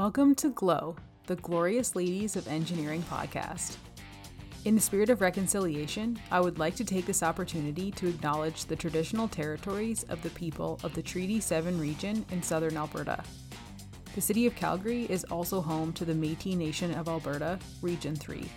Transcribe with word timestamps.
Welcome 0.00 0.34
to 0.36 0.48
GLOE, 0.48 0.96
the 1.26 1.36
Glorious 1.36 1.94
Ladies 1.94 2.34
of 2.34 2.48
Engineering 2.48 3.04
podcast. 3.10 3.76
In 4.64 4.74
the 4.74 4.80
spirit 4.80 5.10
of 5.10 5.20
reconciliation, 5.20 6.18
I 6.30 6.40
would 6.40 6.58
like 6.58 6.74
to 6.76 6.86
take 6.86 7.04
this 7.04 7.22
opportunity 7.22 7.90
to 7.90 8.08
acknowledge 8.08 8.64
the 8.64 8.76
traditional 8.76 9.28
territories 9.28 10.04
of 10.04 10.22
the 10.22 10.30
people 10.30 10.80
of 10.82 10.94
the 10.94 11.02
Treaty 11.02 11.38
7 11.38 11.78
region 11.78 12.24
in 12.30 12.42
southern 12.42 12.78
Alberta. 12.78 13.22
The 14.14 14.22
city 14.22 14.46
of 14.46 14.56
Calgary 14.56 15.04
is 15.10 15.24
also 15.24 15.60
home 15.60 15.92
to 15.92 16.06
the 16.06 16.14
Metis 16.14 16.56
Nation 16.56 16.94
of 16.94 17.06
Alberta, 17.06 17.58
Region 17.82 18.16
3. 18.16 18.48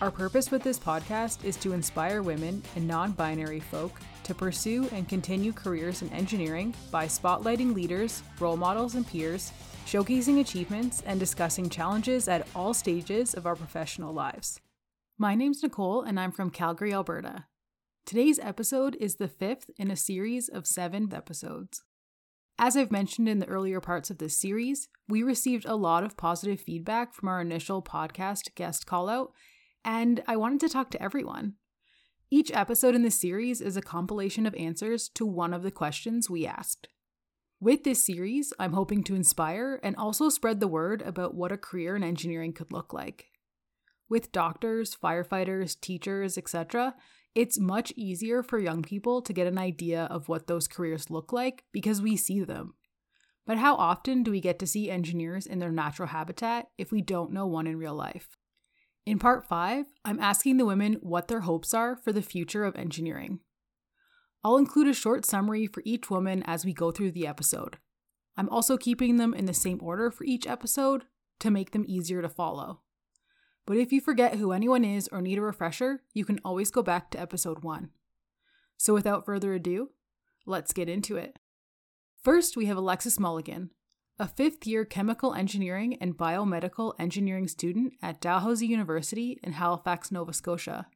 Our 0.00 0.10
purpose 0.10 0.50
with 0.50 0.62
this 0.62 0.78
podcast 0.78 1.44
is 1.44 1.58
to 1.58 1.74
inspire 1.74 2.22
women 2.22 2.62
and 2.76 2.88
non 2.88 3.12
binary 3.12 3.60
folk 3.60 3.92
to 4.22 4.34
pursue 4.34 4.88
and 4.92 5.06
continue 5.06 5.52
careers 5.52 6.00
in 6.00 6.08
engineering 6.14 6.72
by 6.90 7.04
spotlighting 7.04 7.74
leaders, 7.74 8.22
role 8.38 8.56
models, 8.56 8.94
and 8.94 9.06
peers, 9.06 9.52
showcasing 9.90 10.38
achievements, 10.38 11.02
and 11.04 11.18
discussing 11.18 11.68
challenges 11.68 12.28
at 12.28 12.46
all 12.54 12.72
stages 12.72 13.34
of 13.34 13.44
our 13.44 13.56
professional 13.56 14.14
lives. 14.14 14.60
My 15.18 15.34
name's 15.34 15.64
Nicole, 15.64 16.02
and 16.02 16.20
I'm 16.20 16.30
from 16.30 16.50
Calgary, 16.50 16.94
Alberta. 16.94 17.46
Today's 18.06 18.38
episode 18.38 18.96
is 19.00 19.16
the 19.16 19.26
fifth 19.26 19.68
in 19.78 19.90
a 19.90 19.96
series 19.96 20.48
of 20.48 20.64
seven 20.64 21.12
episodes. 21.12 21.82
As 22.56 22.76
I've 22.76 22.92
mentioned 22.92 23.28
in 23.28 23.40
the 23.40 23.48
earlier 23.48 23.80
parts 23.80 24.10
of 24.10 24.18
this 24.18 24.38
series, 24.38 24.86
we 25.08 25.24
received 25.24 25.66
a 25.66 25.74
lot 25.74 26.04
of 26.04 26.16
positive 26.16 26.60
feedback 26.60 27.12
from 27.12 27.28
our 27.28 27.40
initial 27.40 27.82
podcast 27.82 28.54
guest 28.54 28.86
callout 28.86 29.30
and 29.84 30.22
I 30.28 30.36
wanted 30.36 30.60
to 30.60 30.68
talk 30.68 30.92
to 30.92 31.02
everyone. 31.02 31.54
Each 32.30 32.52
episode 32.52 32.94
in 32.94 33.02
this 33.02 33.20
series 33.20 33.60
is 33.60 33.76
a 33.76 33.82
compilation 33.82 34.46
of 34.46 34.54
answers 34.54 35.08
to 35.14 35.26
one 35.26 35.52
of 35.52 35.64
the 35.64 35.72
questions 35.72 36.30
we 36.30 36.46
asked. 36.46 36.86
With 37.62 37.84
this 37.84 38.02
series, 38.02 38.54
I'm 38.58 38.72
hoping 38.72 39.04
to 39.04 39.14
inspire 39.14 39.80
and 39.82 39.94
also 39.96 40.30
spread 40.30 40.60
the 40.60 40.66
word 40.66 41.02
about 41.02 41.34
what 41.34 41.52
a 41.52 41.58
career 41.58 41.94
in 41.94 42.02
engineering 42.02 42.54
could 42.54 42.72
look 42.72 42.94
like. 42.94 43.26
With 44.08 44.32
doctors, 44.32 44.96
firefighters, 44.96 45.78
teachers, 45.78 46.38
etc., 46.38 46.94
it's 47.34 47.60
much 47.60 47.92
easier 47.96 48.42
for 48.42 48.58
young 48.58 48.80
people 48.82 49.20
to 49.20 49.34
get 49.34 49.46
an 49.46 49.58
idea 49.58 50.04
of 50.04 50.26
what 50.26 50.46
those 50.46 50.66
careers 50.66 51.10
look 51.10 51.34
like 51.34 51.64
because 51.70 52.00
we 52.00 52.16
see 52.16 52.42
them. 52.42 52.76
But 53.46 53.58
how 53.58 53.74
often 53.76 54.22
do 54.22 54.30
we 54.30 54.40
get 54.40 54.58
to 54.60 54.66
see 54.66 54.90
engineers 54.90 55.46
in 55.46 55.58
their 55.58 55.70
natural 55.70 56.08
habitat 56.08 56.68
if 56.78 56.90
we 56.90 57.02
don't 57.02 57.30
know 57.30 57.46
one 57.46 57.66
in 57.66 57.76
real 57.76 57.94
life? 57.94 58.38
In 59.04 59.18
part 59.18 59.44
5, 59.46 59.84
I'm 60.02 60.18
asking 60.18 60.56
the 60.56 60.64
women 60.64 60.94
what 61.02 61.28
their 61.28 61.40
hopes 61.40 61.74
are 61.74 61.94
for 61.94 62.10
the 62.10 62.22
future 62.22 62.64
of 62.64 62.74
engineering. 62.74 63.40
I'll 64.42 64.56
include 64.56 64.88
a 64.88 64.94
short 64.94 65.26
summary 65.26 65.66
for 65.66 65.82
each 65.84 66.10
woman 66.10 66.42
as 66.46 66.64
we 66.64 66.72
go 66.72 66.90
through 66.90 67.12
the 67.12 67.26
episode. 67.26 67.78
I'm 68.36 68.48
also 68.48 68.78
keeping 68.78 69.16
them 69.16 69.34
in 69.34 69.44
the 69.44 69.52
same 69.52 69.80
order 69.82 70.10
for 70.10 70.24
each 70.24 70.46
episode 70.46 71.04
to 71.40 71.50
make 71.50 71.72
them 71.72 71.84
easier 71.86 72.22
to 72.22 72.28
follow. 72.28 72.80
But 73.66 73.76
if 73.76 73.92
you 73.92 74.00
forget 74.00 74.36
who 74.36 74.52
anyone 74.52 74.84
is 74.84 75.08
or 75.08 75.20
need 75.20 75.38
a 75.38 75.42
refresher, 75.42 76.02
you 76.14 76.24
can 76.24 76.40
always 76.44 76.70
go 76.70 76.82
back 76.82 77.10
to 77.10 77.20
episode 77.20 77.62
1. 77.62 77.90
So 78.78 78.94
without 78.94 79.26
further 79.26 79.52
ado, 79.52 79.90
let's 80.46 80.72
get 80.72 80.88
into 80.88 81.16
it. 81.16 81.38
First, 82.22 82.56
we 82.56 82.66
have 82.66 82.76
Alexis 82.76 83.20
Mulligan, 83.20 83.70
a 84.18 84.26
fifth 84.26 84.66
year 84.66 84.84
chemical 84.84 85.34
engineering 85.34 85.96
and 86.00 86.16
biomedical 86.16 86.94
engineering 86.98 87.46
student 87.46 87.92
at 88.02 88.20
Dalhousie 88.20 88.66
University 88.66 89.38
in 89.42 89.52
Halifax, 89.52 90.10
Nova 90.10 90.32
Scotia. 90.32 90.86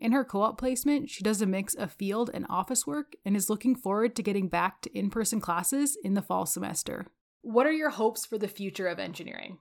In 0.00 0.12
her 0.12 0.24
co 0.24 0.40
op 0.40 0.56
placement, 0.56 1.10
she 1.10 1.22
does 1.22 1.42
a 1.42 1.46
mix 1.46 1.74
of 1.74 1.92
field 1.92 2.30
and 2.32 2.46
office 2.48 2.86
work 2.86 3.12
and 3.24 3.36
is 3.36 3.50
looking 3.50 3.76
forward 3.76 4.16
to 4.16 4.22
getting 4.22 4.48
back 4.48 4.80
to 4.82 4.98
in 4.98 5.10
person 5.10 5.42
classes 5.42 5.98
in 6.02 6.14
the 6.14 6.22
fall 6.22 6.46
semester. 6.46 7.06
What 7.42 7.66
are 7.66 7.72
your 7.72 7.90
hopes 7.90 8.24
for 8.24 8.38
the 8.38 8.48
future 8.48 8.86
of 8.86 8.98
engineering? 8.98 9.58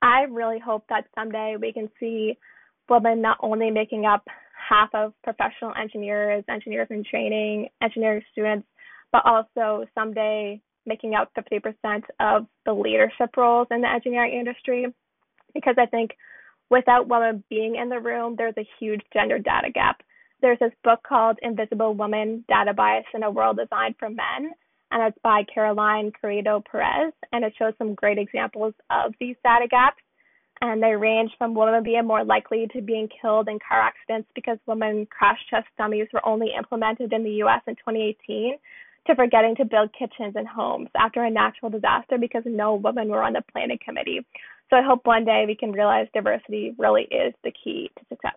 I 0.00 0.22
really 0.30 0.60
hope 0.60 0.84
that 0.90 1.06
someday 1.16 1.56
we 1.60 1.72
can 1.72 1.88
see 1.98 2.38
women 2.88 3.20
not 3.20 3.38
only 3.40 3.70
making 3.72 4.06
up 4.06 4.26
half 4.68 4.90
of 4.94 5.12
professional 5.24 5.72
engineers, 5.80 6.44
engineers 6.48 6.88
in 6.90 7.02
training, 7.02 7.68
engineering 7.82 8.22
students, 8.30 8.66
but 9.10 9.22
also 9.24 9.86
someday 9.92 10.60
making 10.86 11.14
up 11.14 11.32
50% 11.36 12.02
of 12.20 12.46
the 12.64 12.72
leadership 12.72 13.36
roles 13.36 13.66
in 13.72 13.80
the 13.80 13.88
engineering 13.88 14.38
industry 14.38 14.86
because 15.52 15.74
I 15.78 15.86
think 15.86 16.12
without 16.72 17.06
women 17.06 17.44
being 17.50 17.76
in 17.76 17.90
the 17.90 18.00
room, 18.00 18.34
there's 18.36 18.56
a 18.56 18.66
huge 18.80 19.02
gender 19.12 19.38
data 19.38 19.70
gap. 19.70 20.02
There's 20.40 20.58
this 20.58 20.72
book 20.82 21.00
called 21.06 21.38
Invisible 21.42 21.94
Woman 21.94 22.44
Data 22.48 22.72
Bias 22.72 23.04
in 23.14 23.22
a 23.22 23.30
World 23.30 23.58
Designed 23.58 23.94
for 23.98 24.08
Men, 24.08 24.52
and 24.90 25.02
it's 25.02 25.18
by 25.22 25.44
Caroline 25.52 26.10
Criado 26.18 26.64
Perez, 26.68 27.12
and 27.30 27.44
it 27.44 27.52
shows 27.58 27.74
some 27.76 27.94
great 27.94 28.18
examples 28.18 28.72
of 28.90 29.12
these 29.20 29.36
data 29.44 29.68
gaps. 29.70 30.02
And 30.62 30.82
they 30.82 30.94
range 30.94 31.32
from 31.38 31.54
women 31.54 31.82
being 31.82 32.06
more 32.06 32.24
likely 32.24 32.68
to 32.72 32.80
being 32.80 33.08
killed 33.20 33.48
in 33.48 33.58
car 33.68 33.80
accidents 33.80 34.28
because 34.34 34.58
women 34.66 35.06
crash 35.06 35.40
test 35.50 35.66
dummies 35.76 36.06
were 36.12 36.24
only 36.24 36.50
implemented 36.56 37.12
in 37.12 37.24
the 37.24 37.42
US 37.42 37.62
in 37.66 37.74
2018 37.74 38.58
to 39.08 39.14
forgetting 39.16 39.56
to 39.56 39.64
build 39.64 39.90
kitchens 39.92 40.34
and 40.36 40.46
homes 40.46 40.88
after 40.96 41.24
a 41.24 41.30
natural 41.30 41.70
disaster 41.70 42.16
because 42.16 42.44
no 42.46 42.74
women 42.76 43.08
were 43.08 43.24
on 43.24 43.32
the 43.32 43.42
planning 43.50 43.78
committee. 43.84 44.24
So 44.72 44.78
I 44.78 44.82
hope 44.82 45.00
one 45.04 45.24
day 45.24 45.44
we 45.46 45.54
can 45.54 45.72
realize 45.72 46.06
diversity 46.14 46.72
really 46.78 47.02
is 47.02 47.34
the 47.44 47.52
key 47.52 47.90
to 47.98 48.04
success. 48.08 48.36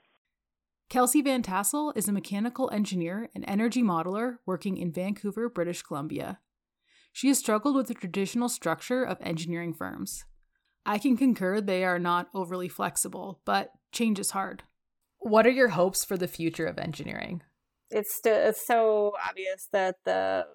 Kelsey 0.90 1.22
Van 1.22 1.42
Tassel 1.42 1.94
is 1.96 2.10
a 2.10 2.14
mechanical 2.14 2.70
engineer 2.72 3.30
and 3.34 3.46
energy 3.48 3.82
modeler 3.82 4.38
working 4.46 4.78
in 4.78 4.92
Vancouver, 4.92 5.48
British 5.48 5.82
Columbia. 5.82 6.40
She 7.14 7.30
has 7.30 7.40
struggled 7.40 7.76
with 7.76 7.88
the 7.88 7.94
traditional 7.94 8.50
structure 8.50 9.04
of 9.04 9.18
engineering 9.22 9.74
firms. 9.74 10.26
I 10.86 10.98
can 10.98 11.16
concur 11.16 11.62
they 11.62 11.86
are 11.86 12.00
not 12.00 12.28
overly 12.34 12.68
flexible, 12.68 13.40
but 13.46 13.72
change 13.94 14.20
is 14.20 14.32
hard. 14.32 14.64
What 15.20 15.48
are 15.48 15.52
your 15.52 15.70
hopes 15.70 16.04
for 16.04 16.18
the 16.18 16.28
future 16.28 16.66
of 16.66 16.78
engineering? 16.78 17.42
it's 17.92 18.16
still 18.16 18.36
it's 18.36 18.66
so 18.66 19.14
obvious 19.28 19.68
that 19.72 19.96
the 20.06 20.46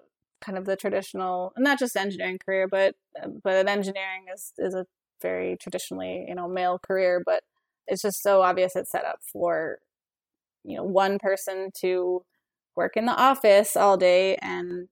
kind 0.41 0.57
of 0.57 0.65
the 0.65 0.75
traditional 0.75 1.53
not 1.57 1.79
just 1.79 1.95
engineering 1.95 2.37
career 2.43 2.67
but 2.67 2.95
but 3.43 3.55
an 3.55 3.67
engineering 3.67 4.25
is 4.33 4.53
is 4.57 4.73
a 4.73 4.85
very 5.21 5.57
traditionally 5.59 6.25
you 6.27 6.35
know 6.35 6.47
male 6.47 6.79
career 6.79 7.21
but 7.25 7.43
it's 7.87 8.01
just 8.01 8.21
so 8.21 8.41
obvious 8.41 8.75
it's 8.75 8.91
set 8.91 9.05
up 9.05 9.19
for 9.31 9.79
you 10.63 10.77
know 10.77 10.83
one 10.83 11.19
person 11.19 11.69
to 11.79 12.23
work 12.75 12.95
in 12.95 13.05
the 13.05 13.15
office 13.15 13.75
all 13.75 13.97
day 13.97 14.35
and 14.37 14.87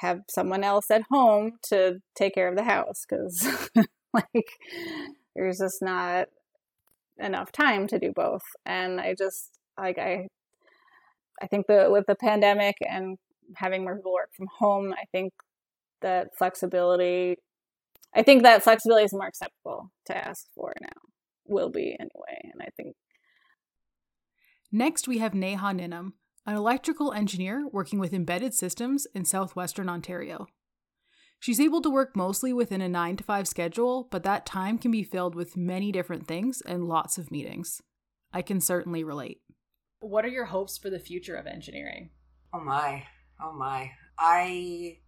have 0.00 0.20
someone 0.28 0.64
else 0.64 0.90
at 0.90 1.02
home 1.10 1.52
to 1.62 1.98
take 2.14 2.34
care 2.34 2.48
of 2.48 2.56
the 2.56 2.64
house 2.64 3.04
because 3.08 3.46
like 4.14 4.58
there's 5.36 5.58
just 5.58 5.82
not 5.82 6.28
enough 7.18 7.52
time 7.52 7.86
to 7.86 7.98
do 7.98 8.12
both. 8.12 8.42
And 8.66 9.00
i 9.00 9.14
just 9.16 9.58
like 9.78 9.98
i 9.98 10.26
I 11.40 11.46
think 11.48 11.66
the 11.66 11.88
with 11.90 12.06
the 12.06 12.14
pandemic 12.14 12.76
and 12.88 13.18
having 13.56 13.82
more 13.82 13.96
people 13.96 14.12
work 14.12 14.30
from 14.36 14.46
home, 14.58 14.92
I 14.92 15.04
think 15.10 15.32
that 16.00 16.28
flexibility 16.38 17.36
I 18.14 18.22
think 18.22 18.42
that 18.42 18.62
flexibility 18.62 19.04
is 19.04 19.12
more 19.12 19.26
acceptable 19.26 19.90
to 20.06 20.16
ask 20.16 20.46
for 20.54 20.74
now. 20.80 20.88
Will 21.46 21.70
be 21.70 21.96
anyway. 21.98 22.50
And 22.52 22.62
I 22.62 22.68
think 22.76 22.94
Next 24.74 25.06
we 25.06 25.18
have 25.18 25.34
Neha 25.34 25.66
Ninam, 25.66 26.12
an 26.46 26.56
electrical 26.56 27.12
engineer 27.12 27.66
working 27.70 27.98
with 27.98 28.14
embedded 28.14 28.54
systems 28.54 29.06
in 29.14 29.26
southwestern 29.26 29.86
Ontario. 29.86 30.46
She's 31.38 31.60
able 31.60 31.82
to 31.82 31.90
work 31.90 32.16
mostly 32.16 32.54
within 32.54 32.80
a 32.80 32.88
9 32.88 33.16
to 33.16 33.24
5 33.24 33.48
schedule, 33.48 34.08
but 34.10 34.22
that 34.22 34.46
time 34.46 34.78
can 34.78 34.90
be 34.90 35.02
filled 35.02 35.34
with 35.34 35.58
many 35.58 35.92
different 35.92 36.26
things 36.26 36.62
and 36.62 36.88
lots 36.88 37.18
of 37.18 37.30
meetings. 37.30 37.82
I 38.32 38.40
can 38.40 38.60
certainly 38.62 39.04
relate. 39.04 39.42
What 40.00 40.24
are 40.24 40.28
your 40.28 40.46
hopes 40.46 40.78
for 40.78 40.88
the 40.88 40.98
future 40.98 41.34
of 41.34 41.46
engineering? 41.46 42.10
Oh 42.54 42.60
my. 42.60 43.04
Oh 43.42 43.52
my. 43.52 43.90
I 44.18 45.00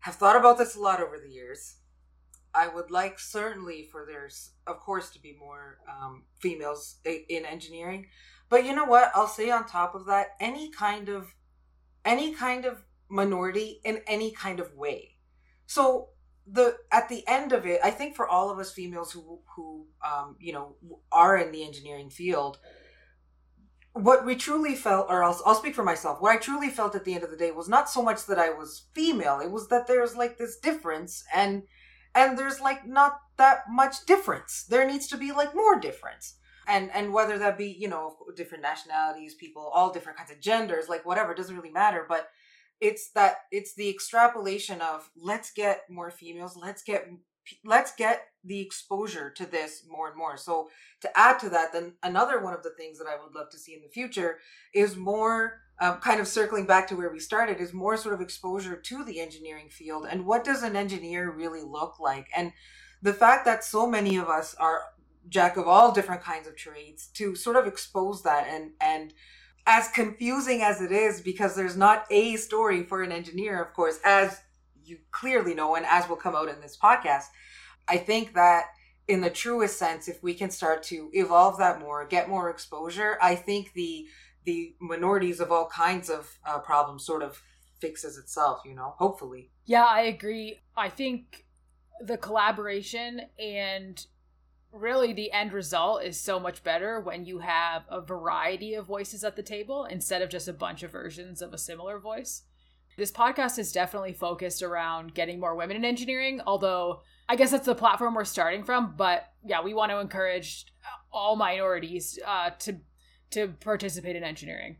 have 0.00 0.14
thought 0.14 0.36
about 0.36 0.58
this 0.58 0.76
a 0.76 0.80
lot 0.80 1.00
over 1.00 1.18
the 1.18 1.32
years. 1.32 1.76
I 2.54 2.68
would 2.68 2.90
like 2.90 3.18
certainly 3.18 3.88
for 3.90 4.06
there's 4.06 4.52
of 4.66 4.80
course 4.80 5.10
to 5.10 5.22
be 5.22 5.36
more 5.38 5.78
um, 5.88 6.24
females 6.40 6.96
in 7.04 7.44
engineering, 7.44 8.06
but 8.48 8.64
you 8.64 8.74
know 8.74 8.84
what? 8.84 9.10
I'll 9.14 9.28
say 9.28 9.50
on 9.50 9.66
top 9.66 9.94
of 9.94 10.06
that, 10.06 10.28
any 10.40 10.70
kind 10.70 11.08
of 11.08 11.34
any 12.04 12.32
kind 12.32 12.64
of 12.64 12.84
minority 13.08 13.80
in 13.84 14.00
any 14.06 14.30
kind 14.30 14.60
of 14.60 14.74
way. 14.74 15.16
So 15.66 16.08
the 16.50 16.76
at 16.90 17.08
the 17.08 17.26
end 17.26 17.52
of 17.52 17.66
it, 17.66 17.80
I 17.84 17.90
think 17.90 18.16
for 18.16 18.26
all 18.26 18.50
of 18.50 18.58
us 18.58 18.72
females 18.72 19.12
who 19.12 19.40
who 19.54 19.86
um, 20.06 20.36
you 20.40 20.52
know 20.52 20.76
are 21.12 21.36
in 21.36 21.52
the 21.52 21.64
engineering 21.64 22.10
field, 22.10 22.58
what 23.92 24.24
we 24.24 24.36
truly 24.36 24.74
felt, 24.74 25.06
or 25.08 25.22
I'll, 25.22 25.40
I'll 25.44 25.54
speak 25.54 25.74
for 25.74 25.84
myself, 25.84 26.20
what 26.20 26.32
I 26.32 26.38
truly 26.38 26.68
felt 26.68 26.94
at 26.94 27.04
the 27.04 27.14
end 27.14 27.24
of 27.24 27.30
the 27.30 27.36
day 27.36 27.50
was 27.50 27.68
not 27.68 27.90
so 27.90 28.02
much 28.02 28.26
that 28.26 28.38
I 28.38 28.50
was 28.50 28.86
female, 28.94 29.40
it 29.40 29.50
was 29.50 29.68
that 29.68 29.86
there's 29.86 30.16
like 30.16 30.38
this 30.38 30.58
difference 30.58 31.24
and 31.34 31.64
and 32.14 32.38
there's 32.38 32.60
like 32.60 32.86
not 32.86 33.20
that 33.36 33.64
much 33.70 34.06
difference. 34.06 34.64
There 34.68 34.86
needs 34.86 35.06
to 35.08 35.16
be 35.16 35.32
like 35.32 35.54
more 35.54 35.78
difference. 35.78 36.36
And 36.66 36.90
and 36.92 37.12
whether 37.12 37.38
that 37.38 37.56
be, 37.56 37.68
you 37.78 37.88
know, 37.88 38.16
different 38.36 38.62
nationalities, 38.62 39.34
people, 39.34 39.70
all 39.72 39.92
different 39.92 40.18
kinds 40.18 40.30
of 40.30 40.40
genders, 40.40 40.88
like 40.88 41.06
whatever, 41.06 41.34
doesn't 41.34 41.56
really 41.56 41.70
matter. 41.70 42.04
But 42.08 42.28
it's 42.80 43.10
that 43.10 43.38
it's 43.50 43.74
the 43.74 43.88
extrapolation 43.88 44.80
of 44.80 45.10
let's 45.16 45.50
get 45.52 45.82
more 45.90 46.10
females 46.10 46.56
let's 46.56 46.82
get 46.82 47.08
let's 47.64 47.94
get 47.96 48.22
the 48.44 48.60
exposure 48.60 49.30
to 49.30 49.46
this 49.46 49.84
more 49.88 50.08
and 50.08 50.16
more 50.16 50.36
so 50.36 50.68
to 51.00 51.18
add 51.18 51.38
to 51.38 51.48
that 51.48 51.72
then 51.72 51.94
another 52.02 52.40
one 52.40 52.54
of 52.54 52.62
the 52.62 52.74
things 52.78 52.98
that 52.98 53.08
i 53.08 53.16
would 53.20 53.34
love 53.34 53.50
to 53.50 53.58
see 53.58 53.74
in 53.74 53.82
the 53.82 53.88
future 53.88 54.38
is 54.74 54.96
more 54.96 55.60
um, 55.80 55.98
kind 55.98 56.20
of 56.20 56.28
circling 56.28 56.66
back 56.66 56.88
to 56.88 56.96
where 56.96 57.10
we 57.10 57.20
started 57.20 57.60
is 57.60 57.72
more 57.72 57.96
sort 57.96 58.14
of 58.14 58.20
exposure 58.20 58.76
to 58.76 59.04
the 59.04 59.20
engineering 59.20 59.68
field 59.68 60.06
and 60.10 60.26
what 60.26 60.44
does 60.44 60.62
an 60.62 60.76
engineer 60.76 61.30
really 61.30 61.62
look 61.62 62.00
like? 62.00 62.28
And 62.36 62.52
the 63.00 63.14
fact 63.14 63.44
that 63.44 63.64
so 63.64 63.86
many 63.86 64.16
of 64.16 64.28
us 64.28 64.54
are 64.56 64.80
jack 65.28 65.56
of 65.56 65.68
all 65.68 65.92
different 65.92 66.22
kinds 66.22 66.48
of 66.48 66.56
trades 66.56 67.08
to 67.14 67.34
sort 67.34 67.56
of 67.56 67.66
expose 67.66 68.22
that 68.22 68.46
and 68.48 68.70
and 68.80 69.12
as 69.68 69.88
confusing 69.88 70.62
as 70.62 70.80
it 70.80 70.90
is 70.90 71.20
because 71.20 71.54
there's 71.54 71.76
not 71.76 72.06
a 72.10 72.36
story 72.36 72.82
for 72.82 73.02
an 73.02 73.12
engineer, 73.12 73.62
of 73.62 73.74
course, 73.74 74.00
as 74.02 74.40
you 74.82 74.96
clearly 75.10 75.52
know, 75.52 75.74
and 75.74 75.84
as 75.84 76.08
will 76.08 76.16
come 76.16 76.34
out 76.34 76.48
in 76.48 76.58
this 76.62 76.76
podcast, 76.82 77.26
I 77.86 77.98
think 77.98 78.32
that 78.32 78.64
in 79.08 79.20
the 79.20 79.28
truest 79.28 79.78
sense, 79.78 80.08
if 80.08 80.22
we 80.22 80.32
can 80.32 80.50
start 80.50 80.82
to 80.84 81.10
evolve 81.12 81.58
that 81.58 81.80
more, 81.80 82.06
get 82.06 82.30
more 82.30 82.48
exposure, 82.48 83.18
I 83.20 83.34
think 83.34 83.74
the 83.74 84.06
the 84.48 84.74
minorities 84.80 85.40
of 85.40 85.52
all 85.52 85.66
kinds 85.68 86.08
of 86.08 86.38
uh, 86.46 86.58
problems 86.58 87.04
sort 87.04 87.22
of 87.22 87.42
fixes 87.80 88.16
itself. 88.16 88.62
You 88.64 88.74
know, 88.74 88.94
hopefully. 88.96 89.50
Yeah, 89.66 89.84
I 89.84 90.00
agree. 90.00 90.60
I 90.74 90.88
think 90.88 91.44
the 92.00 92.16
collaboration 92.16 93.20
and 93.38 94.06
really 94.72 95.12
the 95.12 95.32
end 95.32 95.52
result 95.52 96.02
is 96.02 96.18
so 96.18 96.40
much 96.40 96.64
better 96.64 96.98
when 96.98 97.26
you 97.26 97.40
have 97.40 97.82
a 97.90 98.00
variety 98.00 98.72
of 98.72 98.86
voices 98.86 99.22
at 99.22 99.36
the 99.36 99.42
table 99.42 99.84
instead 99.84 100.22
of 100.22 100.30
just 100.30 100.48
a 100.48 100.52
bunch 100.54 100.82
of 100.82 100.92
versions 100.92 101.42
of 101.42 101.52
a 101.52 101.58
similar 101.58 101.98
voice. 101.98 102.44
This 102.96 103.12
podcast 103.12 103.58
is 103.58 103.70
definitely 103.70 104.14
focused 104.14 104.62
around 104.62 105.14
getting 105.14 105.38
more 105.38 105.54
women 105.54 105.76
in 105.76 105.84
engineering, 105.84 106.40
although 106.46 107.02
I 107.28 107.36
guess 107.36 107.50
that's 107.50 107.66
the 107.66 107.74
platform 107.74 108.14
we're 108.14 108.24
starting 108.24 108.64
from. 108.64 108.94
But 108.96 109.24
yeah, 109.44 109.62
we 109.62 109.74
want 109.74 109.92
to 109.92 109.98
encourage 109.98 110.66
all 111.12 111.36
minorities 111.36 112.18
uh, 112.26 112.50
to 112.60 112.78
to 113.30 113.54
participate 113.60 114.16
in 114.16 114.24
engineering. 114.24 114.76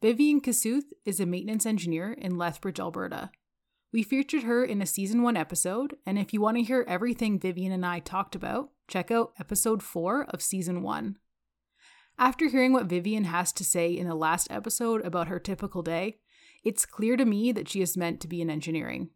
Vivian 0.00 0.40
Kasuth 0.40 0.92
is 1.04 1.20
a 1.20 1.26
maintenance 1.26 1.64
engineer 1.64 2.12
in 2.12 2.36
Lethbridge, 2.36 2.80
Alberta. 2.80 3.30
We 3.92 4.02
featured 4.02 4.42
her 4.44 4.64
in 4.64 4.80
a 4.80 4.86
season 4.86 5.22
one 5.22 5.36
episode, 5.36 5.96
and 6.06 6.18
if 6.18 6.32
you 6.32 6.40
want 6.40 6.56
to 6.56 6.62
hear 6.62 6.84
everything 6.88 7.38
Vivian 7.38 7.72
and 7.72 7.84
I 7.84 8.00
talked 8.00 8.34
about, 8.34 8.70
check 8.88 9.10
out 9.10 9.32
episode 9.38 9.82
4 9.82 10.24
of 10.30 10.42
season 10.42 10.82
1. 10.82 11.18
After 12.18 12.48
hearing 12.48 12.72
what 12.72 12.86
Vivian 12.86 13.24
has 13.24 13.52
to 13.52 13.64
say 13.64 13.92
in 13.92 14.08
the 14.08 14.14
last 14.14 14.50
episode 14.50 15.04
about 15.04 15.28
her 15.28 15.38
typical 15.38 15.82
day, 15.82 16.18
it's 16.64 16.86
clear 16.86 17.16
to 17.16 17.24
me 17.24 17.52
that 17.52 17.68
she 17.68 17.82
is 17.82 17.96
meant 17.96 18.20
to 18.20 18.28
be 18.28 18.40
in 18.40 18.50
engineering. 18.50 19.10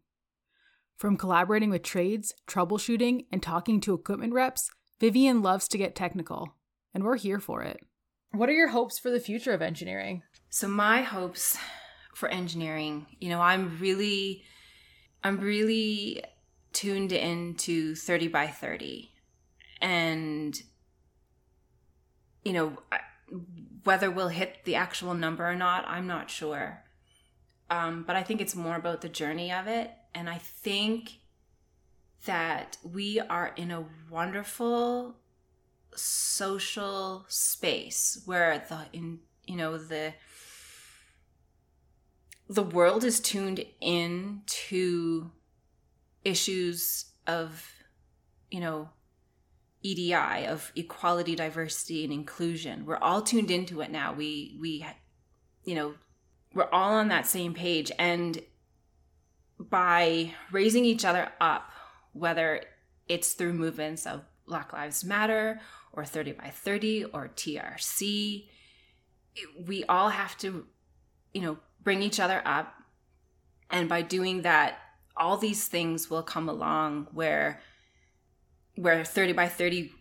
From 0.95 1.17
collaborating 1.17 1.69
with 1.69 1.83
trades, 1.83 2.33
troubleshooting, 2.47 3.25
and 3.31 3.41
talking 3.41 3.81
to 3.81 3.93
equipment 3.93 4.33
reps, 4.33 4.69
Vivian 4.99 5.41
loves 5.41 5.67
to 5.67 5.77
get 5.77 5.95
technical, 5.95 6.55
and 6.93 7.03
we're 7.03 7.17
here 7.17 7.39
for 7.39 7.61
it. 7.61 7.79
What 8.31 8.49
are 8.49 8.53
your 8.53 8.69
hopes 8.69 8.99
for 8.99 9.09
the 9.09 9.19
future 9.19 9.53
of 9.53 9.61
engineering? 9.61 10.23
So 10.49 10.67
my 10.67 11.01
hopes 11.01 11.57
for 12.13 12.29
engineering, 12.29 13.05
you 13.19 13.29
know, 13.29 13.41
I'm 13.41 13.77
really 13.79 14.43
I'm 15.23 15.39
really 15.39 16.23
tuned 16.73 17.11
into 17.11 17.95
30 17.95 18.27
by 18.27 18.47
30 18.47 19.11
and 19.81 20.61
you 22.43 22.53
know 22.53 22.77
whether 23.83 24.11
we'll 24.11 24.27
hit 24.27 24.59
the 24.63 24.75
actual 24.75 25.13
number 25.13 25.47
or 25.47 25.55
not 25.55 25.85
i'm 25.87 26.07
not 26.07 26.29
sure. 26.29 26.83
Um, 27.69 28.03
but 28.05 28.15
i 28.15 28.23
think 28.23 28.41
it's 28.41 28.55
more 28.55 28.75
about 28.75 29.01
the 29.01 29.09
journey 29.09 29.51
of 29.51 29.67
it. 29.67 29.91
And 30.13 30.29
i 30.29 30.37
think 30.37 31.19
that 32.25 32.77
we 32.83 33.19
are 33.19 33.53
in 33.55 33.71
a 33.71 33.85
wonderful 34.09 35.17
social 35.95 37.25
space 37.27 38.21
where 38.25 38.65
the 38.69 38.85
in 38.93 39.19
you 39.45 39.55
know 39.55 39.77
the 39.77 40.13
the 42.49 42.63
world 42.63 43.03
is 43.03 43.19
tuned 43.19 43.63
in 43.81 44.41
to 44.45 45.31
issues 46.23 47.05
of 47.25 47.69
you 48.49 48.59
know 48.59 48.89
EDI 49.83 50.45
of 50.47 50.71
equality, 50.75 51.35
diversity, 51.35 52.03
and 52.03 52.11
inclusion. 52.11 52.85
We're 52.85 52.97
all 52.97 53.21
tuned 53.21 53.51
into 53.51 53.81
it 53.81 53.91
now. 53.91 54.13
We 54.13 54.57
we 54.59 54.85
you 55.63 55.75
know 55.75 55.93
we're 56.53 56.69
all 56.71 56.93
on 56.93 57.09
that 57.09 57.27
same 57.27 57.53
page, 57.53 57.91
and 57.97 58.41
by 59.59 60.33
raising 60.51 60.85
each 60.85 61.05
other 61.05 61.31
up, 61.39 61.71
whether 62.13 62.61
it's 63.07 63.33
through 63.33 63.53
movements 63.53 64.05
of 64.05 64.23
Black 64.47 64.73
Lives 64.73 65.03
Matter 65.03 65.59
or 65.93 66.05
30 66.05 66.33
by 66.33 66.49
30 66.49 67.05
or 67.05 67.29
TRC, 67.35 68.47
we 69.65 69.83
all 69.85 70.09
have 70.09 70.37
to 70.37 70.65
you 71.33 71.41
know 71.41 71.57
bring 71.83 72.01
each 72.01 72.19
other 72.19 72.41
up, 72.45 72.73
and 73.69 73.87
by 73.87 74.01
doing 74.01 74.41
that, 74.41 74.79
all 75.15 75.37
these 75.37 75.67
things 75.67 76.09
will 76.09 76.23
come 76.23 76.47
along 76.49 77.07
where 77.11 77.59
where 78.75 79.03
30 79.03 79.33
by 79.33 79.47
30 79.47 79.91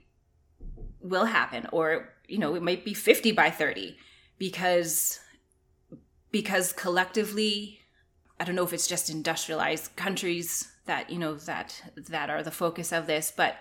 will 1.00 1.24
happen 1.24 1.66
or 1.72 2.12
you 2.28 2.38
know 2.38 2.54
it 2.54 2.62
might 2.62 2.84
be 2.84 2.94
50 2.94 3.32
by 3.32 3.50
30 3.50 3.96
because 4.38 5.20
because 6.30 6.72
collectively 6.72 7.80
i 8.38 8.44
don't 8.44 8.54
know 8.54 8.64
if 8.64 8.72
it's 8.72 8.86
just 8.86 9.08
industrialized 9.08 9.96
countries 9.96 10.72
that 10.84 11.10
you 11.10 11.18
know 11.18 11.34
that 11.34 11.82
that 12.08 12.28
are 12.28 12.42
the 12.42 12.50
focus 12.50 12.92
of 12.92 13.06
this 13.06 13.32
but 13.34 13.56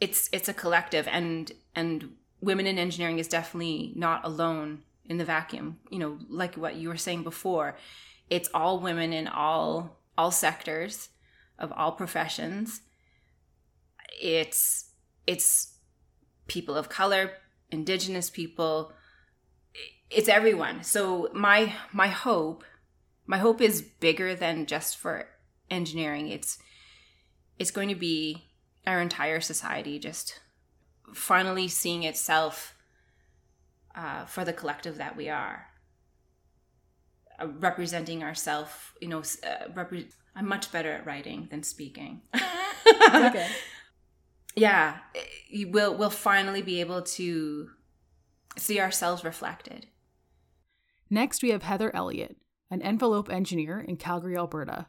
it's 0.00 0.28
it's 0.32 0.48
a 0.48 0.54
collective 0.54 1.08
and 1.08 1.52
and 1.74 2.10
women 2.40 2.66
in 2.66 2.78
engineering 2.78 3.18
is 3.18 3.28
definitely 3.28 3.92
not 3.96 4.24
alone 4.24 4.82
in 5.06 5.18
the 5.18 5.24
vacuum 5.24 5.78
you 5.90 5.98
know 5.98 6.18
like 6.28 6.54
what 6.56 6.76
you 6.76 6.88
were 6.88 6.96
saying 6.96 7.22
before 7.22 7.76
it's 8.30 8.48
all 8.54 8.78
women 8.78 9.12
in 9.12 9.26
all 9.26 9.98
all 10.16 10.30
sectors 10.30 11.08
of 11.58 11.72
all 11.72 11.92
professions 11.92 12.82
it's 14.20 14.90
it's 15.26 15.74
people 16.46 16.74
of 16.74 16.88
color, 16.88 17.32
indigenous 17.70 18.30
people, 18.30 18.92
it's 20.10 20.28
everyone. 20.28 20.82
So 20.82 21.28
my 21.32 21.74
my 21.92 22.08
hope, 22.08 22.64
my 23.26 23.38
hope 23.38 23.60
is 23.60 23.82
bigger 23.82 24.34
than 24.34 24.66
just 24.66 24.96
for 24.96 25.28
engineering. 25.70 26.28
It's 26.28 26.58
it's 27.58 27.70
going 27.70 27.90
to 27.90 27.94
be 27.94 28.47
our 28.86 29.00
entire 29.00 29.40
society 29.40 29.98
just 29.98 30.40
finally 31.14 31.68
seeing 31.68 32.02
itself 32.02 32.74
uh, 33.94 34.24
for 34.26 34.44
the 34.44 34.52
collective 34.52 34.98
that 34.98 35.16
we 35.16 35.28
are 35.28 35.66
uh, 37.40 37.46
representing 37.46 38.22
ourselves 38.22 38.72
you 39.00 39.08
know 39.08 39.20
uh, 39.20 39.68
repre- 39.74 40.12
i'm 40.36 40.46
much 40.46 40.70
better 40.70 40.92
at 40.92 41.06
writing 41.06 41.48
than 41.50 41.62
speaking 41.62 42.22
okay 43.14 43.48
yeah, 44.58 44.98
we'll 45.66 45.96
we'll 45.96 46.10
finally 46.10 46.62
be 46.62 46.80
able 46.80 47.02
to 47.02 47.70
see 48.56 48.80
ourselves 48.80 49.24
reflected. 49.24 49.86
Next, 51.10 51.42
we 51.42 51.50
have 51.50 51.62
Heather 51.62 51.94
Elliott, 51.94 52.36
an 52.70 52.82
envelope 52.82 53.30
engineer 53.30 53.80
in 53.80 53.96
Calgary, 53.96 54.36
Alberta. 54.36 54.86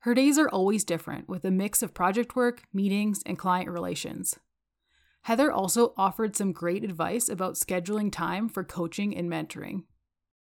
Her 0.00 0.14
days 0.14 0.38
are 0.38 0.48
always 0.48 0.84
different, 0.84 1.28
with 1.28 1.44
a 1.44 1.50
mix 1.50 1.82
of 1.82 1.94
project 1.94 2.36
work, 2.36 2.62
meetings, 2.72 3.22
and 3.26 3.38
client 3.38 3.68
relations. 3.68 4.38
Heather 5.22 5.50
also 5.50 5.92
offered 5.96 6.36
some 6.36 6.52
great 6.52 6.84
advice 6.84 7.28
about 7.28 7.54
scheduling 7.54 8.12
time 8.12 8.48
for 8.48 8.62
coaching 8.62 9.16
and 9.16 9.28
mentoring. 9.28 9.82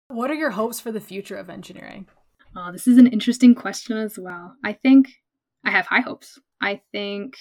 What 0.08 0.32
are 0.32 0.36
your 0.36 0.52
hopes 0.52 0.80
for 0.80 0.92
the 0.92 1.00
future 1.00 1.38
of 1.38 1.50
engineering? 1.50 2.08
Oh, 2.56 2.72
this 2.72 2.88
is 2.88 2.98
an 2.98 3.08
interesting 3.08 3.54
question 3.54 3.98
as 3.98 4.18
well. 4.18 4.56
I 4.64 4.74
think 4.74 5.10
I 5.64 5.72
have 5.72 5.86
high 5.86 6.02
hopes. 6.02 6.40
I 6.62 6.82
think 6.92 7.36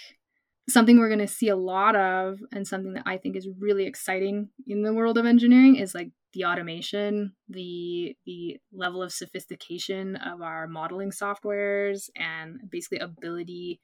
something 0.69 0.99
we're 0.99 1.09
going 1.09 1.19
to 1.19 1.27
see 1.27 1.49
a 1.49 1.57
lot 1.57 1.95
of 1.97 2.39
and 2.53 2.67
something 2.67 2.95
that 2.95 3.03
i 3.07 3.17
think 3.17 3.37
is 3.37 3.49
really 3.59 3.87
exciting 3.87 4.49
in 4.67 4.83
the 4.83 4.95
world 4.95 5.19
of 5.19 5.27
engineering 5.27 5.77
is 5.77 5.95
like 5.95 6.11
the 6.35 6.45
automation 6.45 7.33
the 7.49 8.17
the 8.27 8.59
level 8.73 9.03
of 9.03 9.13
sophistication 9.13 10.17
of 10.17 10.43
our 10.43 10.67
modeling 10.67 11.11
softwares 11.11 12.11
and 12.17 12.61
basically 12.71 12.99
ability 12.99 13.81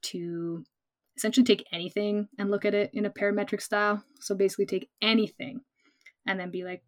to 0.00 0.64
essentially 1.16 1.44
take 1.44 1.66
anything 1.72 2.28
and 2.38 2.50
look 2.50 2.64
at 2.64 2.74
it 2.74 2.90
in 2.94 3.04
a 3.04 3.10
parametric 3.10 3.60
style 3.60 4.02
so 4.20 4.34
basically 4.34 4.66
take 4.66 4.88
anything 5.02 5.60
and 6.26 6.38
then 6.38 6.50
be 6.50 6.64
like 6.64 6.82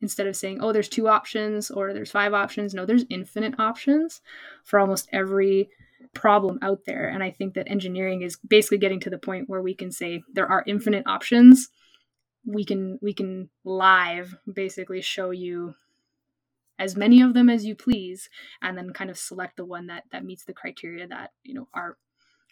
instead 0.00 0.26
of 0.26 0.36
saying 0.36 0.58
oh 0.60 0.72
there's 0.72 0.88
two 0.88 1.08
options 1.08 1.70
or 1.70 1.92
there's 1.92 2.10
five 2.10 2.34
options 2.34 2.74
no 2.74 2.84
there's 2.84 3.04
infinite 3.08 3.58
options 3.58 4.20
for 4.64 4.80
almost 4.80 5.08
every 5.12 5.68
problem 6.14 6.58
out 6.62 6.80
there. 6.86 7.08
And 7.08 7.22
I 7.22 7.30
think 7.30 7.54
that 7.54 7.70
engineering 7.70 8.22
is 8.22 8.38
basically 8.46 8.78
getting 8.78 9.00
to 9.00 9.10
the 9.10 9.18
point 9.18 9.48
where 9.48 9.62
we 9.62 9.74
can 9.74 9.90
say 9.90 10.22
there 10.32 10.50
are 10.50 10.64
infinite 10.66 11.04
options. 11.06 11.68
We 12.46 12.64
can 12.64 12.98
we 13.00 13.14
can 13.14 13.50
live 13.64 14.34
basically 14.52 15.00
show 15.00 15.30
you 15.30 15.74
as 16.78 16.96
many 16.96 17.22
of 17.22 17.34
them 17.34 17.48
as 17.48 17.64
you 17.64 17.74
please 17.76 18.28
and 18.60 18.76
then 18.76 18.92
kind 18.92 19.10
of 19.10 19.18
select 19.18 19.56
the 19.56 19.64
one 19.64 19.86
that 19.86 20.04
that 20.10 20.24
meets 20.24 20.44
the 20.44 20.52
criteria 20.52 21.06
that 21.06 21.30
you 21.44 21.54
know 21.54 21.68
our 21.74 21.96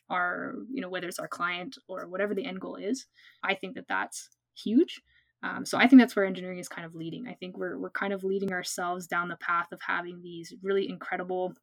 our 0.09 0.55
you 0.73 0.81
know 0.81 0.89
whether 0.89 1.09
it's 1.09 1.19
our 1.19 1.29
client 1.29 1.79
or 1.89 2.07
whatever 2.07 2.35
the 2.35 2.45
end 2.45 2.61
goal 2.61 2.77
is. 2.77 3.07
I 3.43 3.55
think 3.55 3.75
that 3.75 3.89
that's 3.89 4.29
huge. 4.57 5.01
Um, 5.43 5.65
so 5.65 5.79
i 5.79 5.87
think 5.87 6.03
that's 6.03 6.15
where 6.15 6.27
engineering 6.27 6.59
is 6.59 6.69
kind 6.69 6.85
of 6.85 6.95
leading. 6.95 7.27
I 7.27 7.33
think 7.33 7.57
we're, 7.57 7.79
we're 7.79 7.89
kind 7.91 8.13
of 8.13 8.25
leading 8.25 8.53
ourselves 8.53 9.07
down 9.07 9.29
the 9.29 9.37
path 9.37 9.73
of 9.73 9.81
having 9.81 10.21
these 10.21 10.53
really 10.63 10.87
incredible 10.87 11.55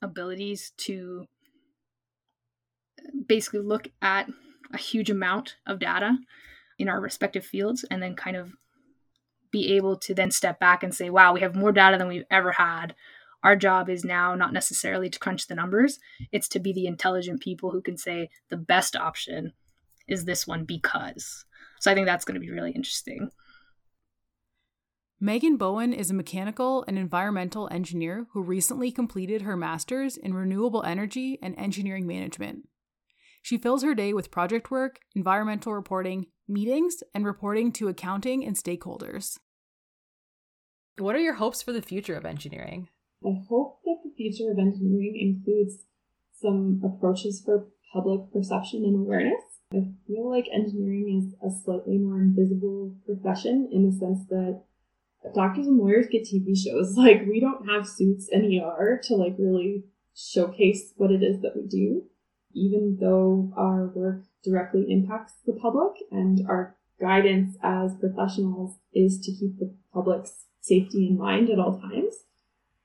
abilities 0.00 0.72
to 0.78 1.26
basically 3.26 3.60
look 3.60 3.88
at 4.00 4.28
a 4.72 4.78
huge 4.78 5.10
amount 5.10 5.56
of 5.66 5.80
data 5.80 6.16
in 6.78 6.88
our 6.88 7.00
respective 7.00 7.44
fields 7.44 7.84
and 7.90 8.02
then 8.02 8.14
kind 8.14 8.36
of 8.36 8.52
be 9.50 9.76
able 9.76 9.96
to 9.96 10.14
then 10.14 10.30
step 10.30 10.58
back 10.58 10.82
and 10.82 10.94
say, 10.94 11.10
wow, 11.10 11.32
we 11.32 11.40
have 11.40 11.54
more 11.54 11.72
data 11.72 11.96
than 11.96 12.08
we've 12.08 12.24
ever 12.30 12.52
had. 12.52 12.94
Our 13.44 13.54
job 13.54 13.88
is 13.88 14.04
now 14.04 14.34
not 14.34 14.52
necessarily 14.52 15.08
to 15.10 15.18
crunch 15.18 15.46
the 15.46 15.54
numbers, 15.54 15.98
it's 16.32 16.48
to 16.48 16.58
be 16.58 16.72
the 16.72 16.86
intelligent 16.86 17.40
people 17.40 17.70
who 17.70 17.82
can 17.82 17.96
say 17.96 18.30
the 18.48 18.56
best 18.56 18.96
option 18.96 19.52
is 20.08 20.24
this 20.24 20.46
one 20.46 20.64
because. 20.64 21.44
So 21.78 21.90
I 21.90 21.94
think 21.94 22.06
that's 22.06 22.24
going 22.24 22.34
to 22.34 22.40
be 22.40 22.50
really 22.50 22.72
interesting. 22.72 23.30
Megan 25.20 25.56
Bowen 25.56 25.92
is 25.92 26.10
a 26.10 26.14
mechanical 26.14 26.84
and 26.88 26.98
environmental 26.98 27.68
engineer 27.70 28.26
who 28.32 28.42
recently 28.42 28.90
completed 28.90 29.42
her 29.42 29.56
master's 29.56 30.16
in 30.16 30.34
renewable 30.34 30.82
energy 30.82 31.38
and 31.40 31.54
engineering 31.56 32.06
management. 32.06 32.68
She 33.44 33.58
fills 33.58 33.82
her 33.82 33.94
day 33.94 34.14
with 34.14 34.30
project 34.30 34.70
work, 34.70 35.00
environmental 35.14 35.74
reporting, 35.74 36.28
meetings, 36.48 37.02
and 37.14 37.26
reporting 37.26 37.72
to 37.72 37.88
accounting 37.88 38.42
and 38.42 38.56
stakeholders. 38.56 39.38
What 40.96 41.14
are 41.14 41.20
your 41.20 41.34
hopes 41.34 41.60
for 41.60 41.70
the 41.70 41.82
future 41.82 42.16
of 42.16 42.24
engineering? 42.24 42.88
I 43.22 43.34
hope 43.46 43.80
that 43.84 43.98
the 44.02 44.14
future 44.16 44.50
of 44.50 44.58
engineering 44.58 45.18
includes 45.20 45.84
some 46.40 46.80
approaches 46.82 47.42
for 47.44 47.66
public 47.92 48.32
perception 48.32 48.82
and 48.82 49.00
awareness. 49.00 49.42
I 49.74 49.92
feel 50.06 50.30
like 50.30 50.48
engineering 50.50 51.28
is 51.28 51.34
a 51.46 51.54
slightly 51.54 51.98
more 51.98 52.22
invisible 52.22 52.96
profession 53.04 53.68
in 53.70 53.84
the 53.84 53.92
sense 53.94 54.26
that 54.30 54.62
doctors 55.34 55.66
and 55.66 55.76
lawyers 55.76 56.06
get 56.10 56.22
TV 56.22 56.56
shows. 56.56 56.94
Like 56.96 57.26
we 57.28 57.40
don't 57.40 57.68
have 57.68 57.86
suits 57.86 58.26
and 58.32 58.46
ER 58.58 59.02
to 59.04 59.16
like 59.16 59.36
really 59.38 59.84
showcase 60.14 60.94
what 60.96 61.10
it 61.10 61.22
is 61.22 61.42
that 61.42 61.54
we 61.54 61.66
do 61.68 62.04
even 62.54 62.98
though 63.00 63.52
our 63.56 63.86
work 63.94 64.22
directly 64.42 64.86
impacts 64.88 65.34
the 65.46 65.52
public 65.52 65.92
and 66.10 66.46
our 66.48 66.76
guidance 67.00 67.56
as 67.62 67.94
professionals 68.00 68.76
is 68.92 69.20
to 69.20 69.32
keep 69.32 69.58
the 69.58 69.74
public's 69.92 70.44
safety 70.60 71.08
in 71.08 71.18
mind 71.18 71.50
at 71.50 71.58
all 71.58 71.80
times. 71.80 72.14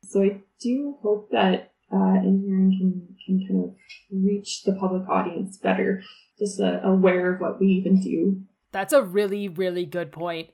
So 0.04 0.24
I 0.24 0.42
do 0.60 0.98
hope 1.02 1.30
that 1.32 1.72
uh, 1.94 2.16
engineering 2.18 2.78
can, 2.78 3.16
can 3.26 3.48
kind 3.48 3.64
of 3.66 3.76
reach 4.12 4.64
the 4.64 4.74
public 4.74 5.08
audience 5.08 5.58
better, 5.58 6.04
just 6.38 6.60
uh, 6.60 6.80
aware 6.84 7.34
of 7.34 7.42
what 7.42 7.60
we 7.60 7.68
even 7.68 8.02
do. 8.02 8.42
That's 8.72 8.94
a 8.94 9.02
really, 9.02 9.48
really 9.48 9.86
good 9.86 10.12
point 10.12 10.50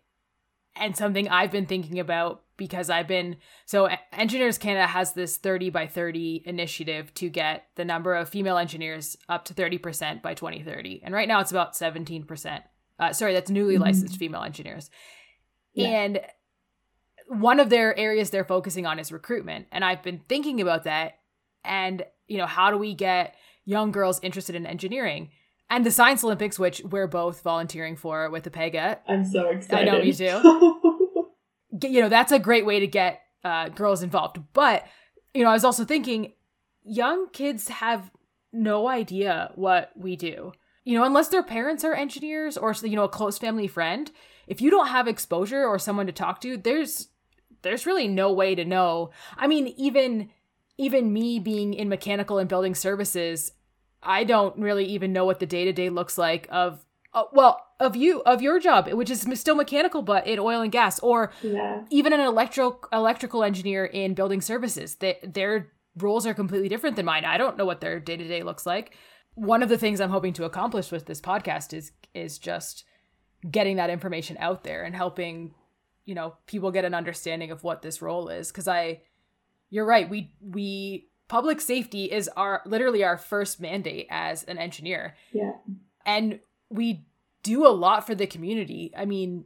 and 0.76 0.96
something 0.96 1.30
I've 1.30 1.52
been 1.52 1.66
thinking 1.66 2.00
about 2.00 2.44
because 2.58 2.90
I've 2.90 3.08
been 3.08 3.38
so 3.66 3.90
Engineers 4.14 4.58
Canada 4.58 4.88
has 4.88 5.14
this 5.14 5.38
30 5.38 5.70
by 5.70 5.88
30 5.88 6.44
initiative 6.46 7.14
to 7.16 7.30
get 7.30 7.68
the 7.76 7.86
number 7.86 8.16
of 8.16 8.30
female 8.30 8.58
engineers 8.58 9.18
up 9.30 9.46
to 9.46 9.54
30% 9.54 10.22
by 10.22 10.34
2030. 10.34 11.02
And 11.04 11.14
right 11.14 11.28
now 11.28 11.40
it's 11.40 11.52
about 11.52 11.74
17%. 11.74 12.62
Uh, 12.98 13.14
sorry, 13.14 13.34
that's 13.34 13.50
newly 13.50 13.76
mm-hmm. 13.76 13.84
licensed 13.84 14.18
female 14.18 14.44
engineers. 14.44 14.90
Yeah. 15.74 15.88
And 15.88 16.22
one 17.28 17.60
of 17.60 17.70
their 17.70 17.98
areas 17.98 18.30
they're 18.30 18.46
focusing 18.46 18.86
on 18.86 19.00
is 19.00 19.12
recruitment. 19.12 19.68
And 19.72 19.84
I've 19.84 20.04
been 20.04 20.22
thinking 20.30 20.62
about 20.62 20.84
that 20.86 21.20
and, 21.64 22.04
you 22.28 22.38
know, 22.38 22.46
how 22.46 22.72
do 22.72 22.78
we 22.78 22.94
get 22.94 23.36
young 23.66 23.92
girls 23.92 24.20
interested 24.22 24.56
in 24.56 24.66
engineering? 24.66 25.32
and 25.70 25.86
the 25.86 25.92
Science 25.92 26.24
Olympics, 26.24 26.60
which 26.60 26.82
we're 26.84 27.08
both 27.08 27.42
volunteering 27.42 27.96
for 27.96 28.30
with 28.30 28.44
the 28.44 28.50
PEGA. 28.50 29.00
I'm 29.08 29.26
so 29.26 29.50
excited. 29.50 29.90
I 29.90 29.92
know 29.92 30.02
you 30.02 30.14
do. 30.14 30.82
you 31.84 32.02
know, 32.02 32.10
that's 32.10 32.32
a 32.32 32.40
great 32.40 32.66
way 32.66 32.80
to 32.80 32.88
get 32.88 33.22
uh, 33.44 33.70
girls 33.70 34.04
involved. 34.04 34.40
But, 34.54 34.86
you 35.34 35.44
know, 35.44 35.50
I 35.50 35.54
was 35.54 35.66
also 35.66 35.86
thinking 35.86 36.34
young 36.84 37.30
kids 37.30 37.68
have 37.68 38.12
no 38.52 38.88
idea 38.88 39.52
what 39.56 39.92
we 39.96 40.16
do. 40.16 40.54
You 40.84 40.98
know, 40.98 41.04
unless 41.04 41.30
their 41.30 41.44
parents 41.44 41.84
are 41.84 41.94
engineers 41.94 42.58
or, 42.58 42.74
you 42.84 42.96
know, 42.96 43.04
a 43.04 43.10
close 43.10 43.38
family 43.38 43.68
friend, 43.68 44.12
if 44.48 44.62
you 44.62 44.70
don't 44.70 44.88
have 44.88 45.08
exposure 45.08 45.66
or 45.66 45.80
someone 45.80 46.06
to 46.06 46.12
talk 46.12 46.42
to, 46.42 46.58
there's 46.58 47.10
there's 47.64 47.88
really 47.88 48.08
no 48.08 48.32
way 48.32 48.54
to 48.54 48.64
know. 48.64 49.10
I 49.36 49.48
mean, 49.48 49.74
even 49.78 50.30
even 50.78 51.14
me 51.14 51.40
being 51.40 51.74
in 51.74 51.90
mechanical 51.90 52.38
and 52.38 52.50
building 52.50 52.76
services, 52.76 53.54
I 54.04 54.24
don't 54.24 54.58
really 54.58 54.86
even 54.86 55.14
know 55.14 55.26
what 55.26 55.40
the 55.40 55.46
day 55.46 55.66
to 55.66 55.74
day 55.74 55.90
looks 55.90 56.18
like 56.18 56.48
of 56.52 56.86
uh, 57.16 57.24
well 57.34 57.66
of 57.80 57.96
you 57.96 58.22
of 58.22 58.42
your 58.42 58.60
job 58.60 58.92
which 58.92 59.10
is 59.10 59.28
still 59.34 59.56
mechanical 59.56 60.02
but 60.02 60.26
in 60.28 60.40
oil 60.40 60.62
and 60.62 60.72
gas 60.72 61.00
or 61.00 61.32
yeah. 61.42 61.84
even 61.90 62.14
an 62.14 62.20
electro 62.20 62.80
electrical 62.94 63.44
engineer 63.44 63.86
in 63.86 64.14
building 64.14 64.42
services 64.42 64.96
they, 64.96 65.18
their 65.24 65.72
roles 65.98 66.28
are 66.28 66.34
completely 66.34 66.70
different 66.70 66.96
than 66.96 67.06
mine 67.06 67.26
i 67.26 67.38
don't 67.38 67.58
know 67.58 67.66
what 67.66 67.82
their 67.82 68.00
day 68.00 68.18
to 68.18 68.28
day 68.28 68.44
looks 68.44 68.66
like 68.66 68.96
one 69.34 69.64
of 69.64 69.70
the 69.70 69.78
things 69.78 70.00
i'm 70.00 70.12
hoping 70.12 70.34
to 70.34 70.44
accomplish 70.44 70.92
with 70.92 71.06
this 71.06 71.22
podcast 71.22 71.74
is 71.74 71.92
is 72.14 72.38
just 72.38 72.86
getting 73.50 73.78
that 73.78 73.90
information 73.90 74.38
out 74.40 74.64
there 74.64 74.84
and 74.84 74.96
helping 74.96 75.54
you 76.06 76.14
know 76.14 76.36
people 76.46 76.72
get 76.72 76.86
an 76.86 76.94
understanding 76.94 77.50
of 77.50 77.64
what 77.64 77.82
this 77.82 78.02
role 78.02 78.30
is 78.30 78.50
because 78.50 78.68
i 78.68 79.02
you're 79.70 79.86
right 79.86 80.10
we 80.10 80.32
we 80.42 81.10
public 81.28 81.60
safety 81.60 82.06
is 82.06 82.30
our 82.36 82.62
literally 82.66 83.04
our 83.04 83.18
first 83.18 83.60
mandate 83.60 84.08
as 84.10 84.44
an 84.44 84.58
engineer. 84.58 85.16
Yeah. 85.32 85.54
And 86.06 86.40
we 86.76 87.06
do 87.44 87.66
a 87.66 87.70
lot 87.70 88.06
for 88.06 88.16
the 88.16 88.28
community. 88.28 88.92
I 88.96 89.06
mean, 89.06 89.46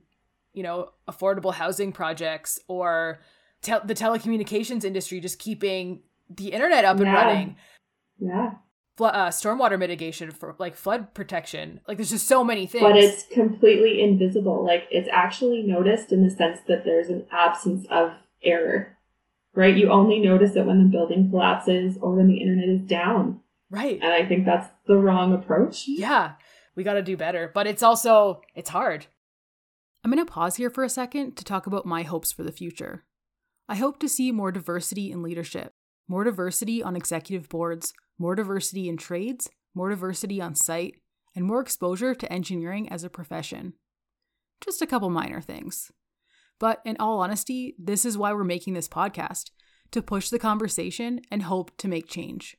you 0.53 0.63
know, 0.63 0.91
affordable 1.07 1.53
housing 1.53 1.91
projects 1.91 2.59
or 2.67 3.19
te- 3.62 3.74
the 3.86 3.95
telecommunications 3.95 4.83
industry 4.83 5.19
just 5.19 5.39
keeping 5.39 6.01
the 6.29 6.51
internet 6.51 6.86
up 6.86 6.98
and 6.98 7.05
yeah. 7.05 7.13
running. 7.13 7.55
Yeah. 8.19 8.51
uh, 9.00 9.29
stormwater 9.29 9.79
mitigation 9.79 10.31
for 10.31 10.55
like 10.59 10.75
flood 10.75 11.13
protection. 11.13 11.81
Like 11.88 11.98
there's 11.98 12.09
just 12.09 12.27
so 12.27 12.43
many 12.43 12.67
things. 12.67 12.83
But 12.83 12.98
it's 12.98 13.25
completely 13.33 14.01
invisible. 14.01 14.65
Like 14.65 14.88
it's 14.91 15.09
actually 15.12 15.63
noticed 15.63 16.12
in 16.12 16.24
the 16.24 16.29
sense 16.29 16.59
that 16.67 16.83
there's 16.86 17.09
an 17.09 17.25
absence 17.31 17.86
of 17.89 18.12
error 18.43 18.98
right? 19.53 19.75
You 19.75 19.91
only 19.91 20.19
notice 20.19 20.55
it 20.55 20.65
when 20.65 20.79
the 20.83 20.89
building 20.89 21.29
collapses 21.29 21.98
or 22.01 22.15
when 22.15 22.27
the 22.27 22.38
internet 22.38 22.69
is 22.69 22.81
down. 22.81 23.41
Right. 23.69 24.00
And 24.01 24.12
I 24.12 24.25
think 24.25 24.45
that's 24.45 24.69
the 24.88 24.95
wrong 24.95 25.33
approach. 25.33 25.83
Yeah. 25.88 26.33
We 26.79 26.86
got 26.86 26.93
to 26.93 27.01
do 27.01 27.17
better, 27.17 27.51
but 27.53 27.67
it's 27.67 27.83
also 27.83 28.39
it's 28.55 28.69
hard. 28.69 29.07
I'm 30.01 30.12
going 30.12 30.25
to 30.25 30.31
pause 30.31 30.55
here 30.55 30.69
for 30.69 30.86
a 30.86 30.89
second 30.89 31.36
to 31.36 31.43
talk 31.43 31.67
about 31.67 31.86
my 31.86 32.03
hopes 32.03 32.31
for 32.31 32.41
the 32.41 32.53
future. 32.53 33.03
I 33.67 33.75
hope 33.75 34.00
to 34.00 34.07
see 34.07 34.31
more 34.31 34.50
diversity 34.50 35.12
in 35.12 35.21
leadership, 35.21 35.74
more 36.07 36.24
diversity 36.24 36.81
on 36.81 36.95
executive 36.95 37.50
boards, 37.50 37.91
more 38.17 38.33
diversity 38.33 38.88
in 38.88 38.95
trades, 38.95 39.50
more 39.75 39.89
diversity 39.89 40.39
on 40.39 40.55
site, 40.55 40.95
and 41.36 41.43
more 41.43 41.59
exposure 41.59 42.15
to 42.15 42.31
engineering 42.31 42.88
as 42.88 43.03
a 43.03 43.09
profession. 43.09 43.74
Just 44.62 44.81
a 44.81 44.88
couple 44.88 45.09
minor 45.09 45.41
things. 45.41 45.91
But 46.59 46.81
in 46.86 46.95
all 46.98 47.19
honesty, 47.19 47.75
this 47.77 48.05
is 48.05 48.17
why 48.17 48.31
we're 48.31 48.45
making 48.45 48.74
this 48.74 48.88
podcast 48.88 49.50
to 49.91 50.01
push 50.01 50.29
the 50.29 50.39
conversation 50.39 51.19
and 51.29 51.43
hope 51.43 51.75
to 51.79 51.89
make 51.89 52.07
change. 52.07 52.55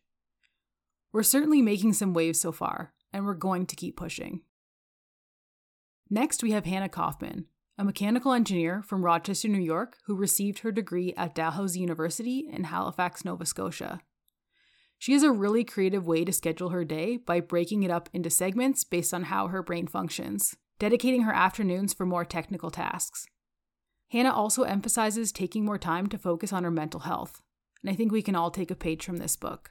We're 1.10 1.22
certainly 1.22 1.62
making 1.62 1.94
some 1.94 2.12
waves 2.12 2.38
so 2.38 2.52
far, 2.52 2.92
and 3.12 3.24
we're 3.24 3.34
going 3.34 3.66
to 3.66 3.76
keep 3.76 3.96
pushing. 3.96 4.40
Next, 6.08 6.42
we 6.42 6.50
have 6.52 6.64
Hannah 6.64 6.88
Kaufman, 6.88 7.46
a 7.78 7.84
mechanical 7.84 8.32
engineer 8.32 8.82
from 8.82 9.04
Rochester, 9.04 9.48
New 9.48 9.60
York, 9.60 9.98
who 10.06 10.16
received 10.16 10.58
her 10.60 10.72
degree 10.72 11.14
at 11.16 11.34
Dalhousie 11.34 11.80
University 11.80 12.48
in 12.52 12.64
Halifax, 12.64 13.24
Nova 13.24 13.46
Scotia. 13.46 14.00
She 14.98 15.12
has 15.14 15.22
a 15.22 15.32
really 15.32 15.64
creative 15.64 16.06
way 16.06 16.24
to 16.24 16.32
schedule 16.32 16.68
her 16.68 16.84
day 16.84 17.16
by 17.16 17.40
breaking 17.40 17.82
it 17.84 17.90
up 17.90 18.10
into 18.12 18.28
segments 18.28 18.84
based 18.84 19.14
on 19.14 19.24
how 19.24 19.46
her 19.48 19.62
brain 19.62 19.86
functions, 19.86 20.56
dedicating 20.78 21.22
her 21.22 21.32
afternoons 21.32 21.94
for 21.94 22.04
more 22.04 22.24
technical 22.24 22.70
tasks. 22.70 23.26
Hannah 24.10 24.34
also 24.34 24.64
emphasizes 24.64 25.32
taking 25.32 25.64
more 25.64 25.78
time 25.78 26.08
to 26.08 26.18
focus 26.18 26.52
on 26.52 26.64
her 26.64 26.70
mental 26.70 27.00
health, 27.00 27.40
and 27.82 27.90
I 27.90 27.94
think 27.94 28.12
we 28.12 28.20
can 28.20 28.34
all 28.34 28.50
take 28.50 28.70
a 28.70 28.74
page 28.74 29.04
from 29.04 29.18
this 29.18 29.36
book. 29.36 29.70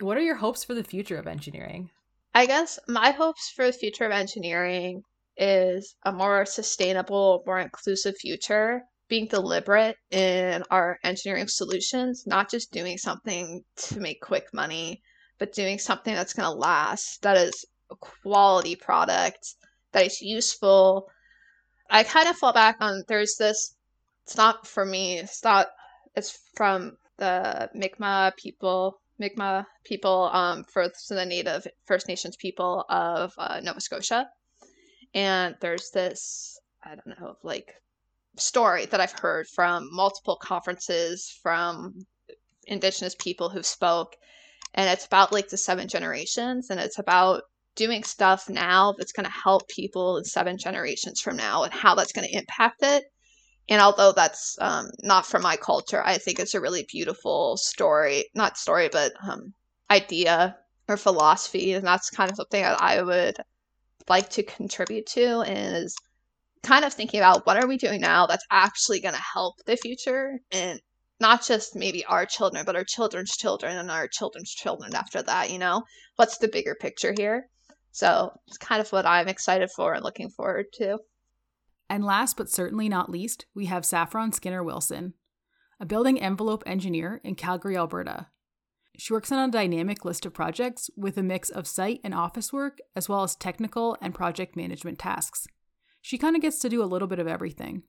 What 0.00 0.16
are 0.16 0.22
your 0.22 0.36
hopes 0.36 0.64
for 0.64 0.74
the 0.74 0.84
future 0.84 1.16
of 1.16 1.26
engineering? 1.26 1.90
I 2.34 2.46
guess 2.46 2.78
my 2.88 3.10
hopes 3.10 3.50
for 3.50 3.66
the 3.66 3.72
future 3.72 4.04
of 4.04 4.12
engineering 4.12 5.02
is 5.36 5.94
a 6.04 6.12
more 6.12 6.44
sustainable, 6.46 7.42
more 7.46 7.58
inclusive 7.58 8.16
future, 8.16 8.82
being 9.08 9.26
deliberate 9.26 9.96
in 10.10 10.62
our 10.70 10.98
engineering 11.02 11.48
solutions, 11.48 12.24
not 12.26 12.50
just 12.50 12.72
doing 12.72 12.98
something 12.98 13.64
to 13.76 14.00
make 14.00 14.20
quick 14.20 14.52
money, 14.52 15.02
but 15.38 15.52
doing 15.52 15.78
something 15.78 16.14
that's 16.14 16.34
going 16.34 16.50
to 16.50 16.56
last, 16.56 17.22
that 17.22 17.36
is 17.36 17.64
a 17.90 17.96
quality 17.96 18.76
product, 18.76 19.54
that 19.92 20.06
is 20.06 20.20
useful, 20.20 21.08
I 21.90 22.04
kind 22.04 22.28
of 22.28 22.36
fall 22.36 22.52
back 22.52 22.76
on 22.80 23.02
there's 23.08 23.34
this 23.36 23.74
it's 24.30 24.36
not 24.36 24.64
for 24.64 24.84
me. 24.84 25.18
It's 25.18 25.42
not. 25.42 25.66
It's 26.14 26.38
from 26.54 26.96
the 27.16 27.68
Mi'kmaq 27.74 28.36
people, 28.36 28.99
Mi'kmaq 29.20 29.66
people, 29.84 30.30
um, 30.32 30.64
for 30.64 30.88
the 31.08 31.24
Native 31.24 31.66
First 31.86 32.08
Nations 32.08 32.36
people 32.36 32.84
of 32.88 33.32
uh, 33.38 33.60
Nova 33.62 33.80
Scotia. 33.80 34.28
And 35.14 35.54
there's 35.60 35.90
this, 35.90 36.58
I 36.82 36.96
don't 36.96 37.20
know, 37.20 37.36
like 37.42 37.74
story 38.36 38.86
that 38.86 39.00
I've 39.00 39.12
heard 39.12 39.46
from 39.46 39.88
multiple 39.92 40.36
conferences 40.36 41.38
from 41.42 42.06
Indigenous 42.66 43.14
people 43.14 43.50
who 43.50 43.62
spoke, 43.62 44.16
and 44.74 44.88
it's 44.88 45.06
about 45.06 45.32
like 45.32 45.48
the 45.48 45.56
seven 45.56 45.88
generations, 45.88 46.70
and 46.70 46.80
it's 46.80 46.98
about 46.98 47.42
doing 47.76 48.02
stuff 48.02 48.48
now 48.48 48.94
that's 48.96 49.12
going 49.12 49.26
to 49.26 49.32
help 49.32 49.68
people 49.68 50.16
in 50.16 50.24
seven 50.24 50.58
generations 50.58 51.20
from 51.20 51.36
now 51.36 51.62
and 51.62 51.72
how 51.72 51.94
that's 51.94 52.12
going 52.12 52.26
to 52.26 52.36
impact 52.36 52.82
it. 52.82 53.04
And 53.70 53.80
although 53.80 54.12
that's 54.12 54.56
um, 54.60 54.90
not 55.04 55.26
from 55.26 55.42
my 55.42 55.56
culture, 55.56 56.02
I 56.04 56.18
think 56.18 56.40
it's 56.40 56.54
a 56.54 56.60
really 56.60 56.84
beautiful 56.90 57.56
story, 57.56 58.24
not 58.34 58.58
story, 58.58 58.88
but 58.90 59.12
um, 59.22 59.54
idea 59.88 60.56
or 60.88 60.96
philosophy. 60.96 61.72
And 61.74 61.86
that's 61.86 62.10
kind 62.10 62.30
of 62.30 62.36
something 62.36 62.62
that 62.62 62.82
I 62.82 63.00
would 63.00 63.36
like 64.08 64.28
to 64.30 64.42
contribute 64.42 65.06
to 65.06 65.42
is 65.42 65.94
kind 66.64 66.84
of 66.84 66.92
thinking 66.92 67.20
about 67.20 67.46
what 67.46 67.56
are 67.56 67.68
we 67.68 67.76
doing 67.76 68.00
now 68.00 68.26
that's 68.26 68.44
actually 68.50 69.00
going 69.00 69.14
to 69.14 69.20
help 69.20 69.54
the 69.66 69.76
future 69.76 70.40
and 70.50 70.80
not 71.20 71.46
just 71.46 71.76
maybe 71.76 72.04
our 72.06 72.26
children, 72.26 72.64
but 72.66 72.74
our 72.74 72.84
children's 72.84 73.36
children 73.36 73.76
and 73.76 73.90
our 73.90 74.08
children's 74.08 74.50
children 74.50 74.96
after 74.96 75.22
that, 75.22 75.50
you 75.50 75.58
know? 75.58 75.84
What's 76.16 76.38
the 76.38 76.48
bigger 76.48 76.74
picture 76.74 77.14
here? 77.16 77.48
So 77.92 78.32
it's 78.48 78.58
kind 78.58 78.80
of 78.80 78.90
what 78.90 79.06
I'm 79.06 79.28
excited 79.28 79.70
for 79.70 79.94
and 79.94 80.02
looking 80.02 80.30
forward 80.30 80.66
to. 80.74 80.98
And 81.90 82.04
last 82.04 82.36
but 82.36 82.48
certainly 82.48 82.88
not 82.88 83.10
least, 83.10 83.46
we 83.52 83.66
have 83.66 83.84
Saffron 83.84 84.30
Skinner 84.30 84.62
Wilson, 84.62 85.14
a 85.80 85.84
building 85.84 86.20
envelope 86.20 86.62
engineer 86.64 87.20
in 87.24 87.34
Calgary, 87.34 87.76
Alberta. 87.76 88.28
She 88.96 89.12
works 89.12 89.32
on 89.32 89.48
a 89.48 89.50
dynamic 89.50 90.04
list 90.04 90.24
of 90.24 90.32
projects 90.32 90.88
with 90.96 91.18
a 91.18 91.22
mix 91.24 91.50
of 91.50 91.66
site 91.66 92.00
and 92.04 92.14
office 92.14 92.52
work, 92.52 92.78
as 92.94 93.08
well 93.08 93.24
as 93.24 93.34
technical 93.34 93.96
and 94.00 94.14
project 94.14 94.54
management 94.54 95.00
tasks. 95.00 95.48
She 96.00 96.16
kind 96.16 96.36
of 96.36 96.42
gets 96.42 96.60
to 96.60 96.68
do 96.68 96.80
a 96.80 96.86
little 96.86 97.08
bit 97.08 97.18
of 97.18 97.26
everything. 97.26 97.82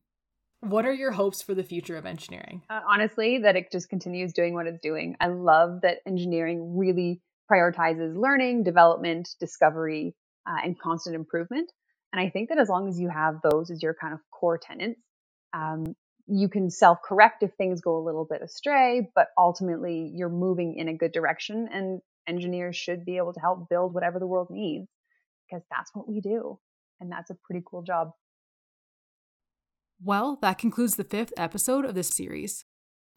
What 0.62 0.86
are 0.86 0.94
your 0.94 1.12
hopes 1.12 1.44
for 1.44 1.54
the 1.54 1.64
future 1.64 1.96
of 1.96 2.08
engineering? 2.08 2.64
Uh, 2.72 2.80
honestly, 2.90 3.38
that 3.38 3.56
it 3.56 3.72
just 3.72 3.90
continues 3.90 4.34
doing 4.34 4.56
what 4.56 4.66
it's 4.66 4.82
doing. 4.82 5.16
I 5.22 5.28
love 5.28 5.82
that 5.84 6.00
engineering 6.08 6.76
really 6.76 7.22
prioritizes 7.52 8.16
learning, 8.16 8.64
development, 8.64 9.30
discovery, 9.40 10.16
uh, 10.48 10.58
and 10.64 10.80
constant 10.80 11.16
improvement. 11.16 11.72
And 12.14 12.22
I 12.22 12.30
think 12.30 12.50
that 12.50 12.58
as 12.58 12.70
long 12.70 12.90
as 12.90 13.00
you 13.00 13.10
have 13.10 13.40
those 13.42 13.72
as 13.72 13.82
your 13.82 13.94
kind 13.94 14.14
of 14.14 14.20
core 14.32 14.58
tenants, 14.58 15.00
um, 15.54 15.96
you 16.28 16.50
can 16.50 16.70
self 16.70 17.00
correct 17.04 17.44
if 17.44 17.52
things 17.54 17.82
go 17.82 17.98
a 17.98 18.04
little 18.04 18.26
bit 18.30 18.42
astray, 18.42 19.10
but 19.16 19.28
ultimately 19.38 20.12
you're 20.14 20.30
moving 20.30 20.76
in 20.76 20.88
a 20.88 20.94
good 20.94 21.12
direction. 21.12 21.68
And 21.72 22.02
engineers 22.28 22.76
should 22.76 23.06
be 23.06 23.18
able 23.18 23.34
to 23.34 23.40
help 23.40 23.70
build 23.70 23.94
whatever 23.94 24.20
the 24.20 24.28
world 24.28 24.48
needs 24.50 24.88
because 25.50 25.64
that's 25.72 25.92
what 25.94 26.08
we 26.08 26.22
do. 26.22 26.60
And 27.00 27.12
that's 27.12 27.30
a 27.30 27.38
pretty 27.46 27.64
cool 27.66 27.82
job. 27.82 28.12
Well, 30.04 30.38
that 30.42 30.58
concludes 30.58 30.96
the 30.96 31.04
fifth 31.04 31.34
episode 31.38 31.86
of 31.86 31.96
this 31.96 32.10
series. 32.10 32.66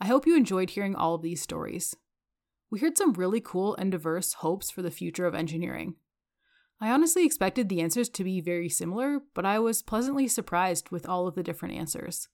I 0.00 0.06
hope 0.06 0.26
you 0.26 0.36
enjoyed 0.36 0.70
hearing 0.70 0.94
all 0.94 1.14
of 1.14 1.22
these 1.22 1.40
stories. 1.40 1.94
We 2.70 2.80
heard 2.80 2.98
some 2.98 3.12
really 3.12 3.40
cool 3.40 3.74
and 3.76 3.92
diverse 3.92 4.34
hopes 4.34 4.70
for 4.70 4.82
the 4.82 4.90
future 4.90 5.26
of 5.26 5.34
engineering. 5.34 5.94
I 6.84 6.90
honestly 6.90 7.24
expected 7.24 7.70
the 7.70 7.80
answers 7.80 8.10
to 8.10 8.24
be 8.24 8.42
very 8.42 8.68
similar, 8.68 9.20
but 9.32 9.46
I 9.46 9.58
was 9.58 9.80
pleasantly 9.80 10.28
surprised 10.28 10.90
with 10.90 11.08
all 11.08 11.26
of 11.26 11.34
the 11.34 11.42
different 11.42 11.74
answers. 11.74 12.28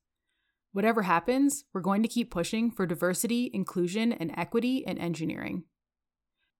Whatever 0.73 1.03
happens, 1.03 1.63
we're 1.73 1.81
going 1.81 2.03
to 2.03 2.09
keep 2.09 2.33
pushing 2.33 2.73
for 2.73 2.85
diversity, 2.85 3.49
inclusion, 3.55 4.13
and 4.13 4.37
equity 4.37 4.79
in 4.79 4.99
engineering. 4.99 5.67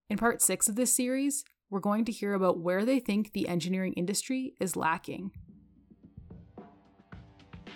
In 0.09 0.17
part 0.17 0.41
six 0.41 0.69
of 0.69 0.77
this 0.77 0.95
series, 0.95 1.43
we're 1.69 1.81
going 1.81 2.05
to 2.05 2.13
hear 2.13 2.33
about 2.33 2.61
where 2.61 2.85
they 2.85 3.01
think 3.01 3.33
the 3.33 3.49
engineering 3.49 3.91
industry 3.97 4.53
is 4.61 4.77
lacking. 4.77 5.31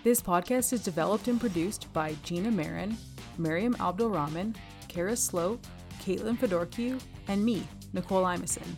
This 0.06 0.22
podcast 0.22 0.72
is 0.72 0.82
developed 0.82 1.28
and 1.28 1.42
produced 1.42 1.92
by 1.92 2.16
Gina 2.24 2.52
Marin, 2.52 2.96
Miriam 3.38 3.76
Abdulrahman, 3.82 4.56
Kara 4.88 5.18
Sloat, 5.18 5.60
Caitlin 6.02 6.38
Fedorkiu, 6.38 7.02
and 7.28 7.44
me, 7.44 7.68
Nicole 7.92 8.24
Imison. 8.24 8.78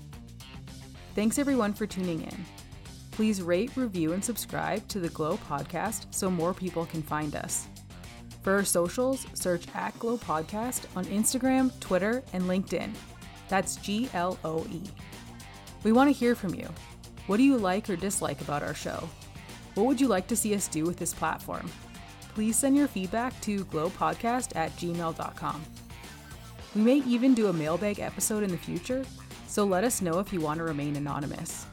Thanks 1.18 1.40
everyone 1.40 1.74
for 1.74 1.88
tuning 1.88 2.22
in. 2.22 2.46
Please 3.10 3.42
rate, 3.42 3.72
review, 3.76 4.14
and 4.14 4.24
subscribe 4.24 4.88
to 4.90 5.00
the 5.00 5.10
GLOE 5.10 5.38
podcast 5.50 6.06
so 6.12 6.30
more 6.30 6.54
people 6.54 6.86
can 6.86 7.02
find 7.02 7.36
us. 7.36 7.66
For 8.44 8.54
our 8.54 8.64
socials, 8.64 9.26
search 9.34 9.66
at 9.74 9.98
GLOE 9.98 10.20
Podcast 10.20 10.86
on 10.96 11.06
Instagram, 11.06 11.72
Twitter, 11.80 12.24
and 12.34 12.44
LinkedIn. 12.44 12.94
That's 13.50 13.78
G 13.78 14.12
L 14.14 14.38
O 14.46 14.64
E. 14.72 14.84
We 15.84 15.92
want 15.92 16.08
to 16.08 16.14
hear 16.14 16.36
from 16.36 16.54
you. 16.54 16.70
What 17.26 17.38
do 17.38 17.44
you 17.44 17.58
like 17.58 17.90
or 17.90 17.96
dislike 17.96 18.42
about 18.42 18.62
our 18.62 18.76
show? 18.76 19.10
What 19.74 19.88
would 19.88 20.00
you 20.00 20.08
like 20.08 20.28
to 20.28 20.36
see 20.36 20.54
us 20.54 20.68
do 20.68 20.84
with 20.84 20.98
this 20.98 21.16
platform? 21.16 21.68
Please 22.36 22.60
send 22.60 22.78
your 22.78 22.88
feedback 22.88 23.42
to 23.42 23.66
gloepodcast 23.66 24.56
at 24.56 24.72
gmail.com. 24.78 25.66
We 26.76 26.82
may 26.82 26.98
even 27.08 27.34
do 27.34 27.48
a 27.48 27.54
mailbag 27.54 28.02
episode 28.02 28.44
in 28.44 28.52
the 28.52 28.58
future, 28.58 29.04
so 29.48 29.64
let 29.64 29.84
us 29.84 30.02
know 30.02 30.20
if 30.20 30.32
you 30.32 30.40
want 30.40 30.60
to 30.60 30.64
remain 30.64 30.96
anonymous. 30.96 31.66